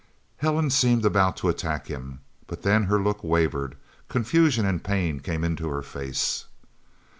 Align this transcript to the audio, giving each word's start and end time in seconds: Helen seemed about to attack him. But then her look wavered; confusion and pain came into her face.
Helen 0.37 0.71
seemed 0.71 1.05
about 1.05 1.37
to 1.37 1.47
attack 1.49 1.85
him. 1.85 2.21
But 2.47 2.63
then 2.63 2.85
her 2.85 2.99
look 2.99 3.23
wavered; 3.23 3.75
confusion 4.09 4.65
and 4.65 4.83
pain 4.83 5.19
came 5.19 5.43
into 5.43 5.67
her 5.69 5.83
face. 5.83 6.45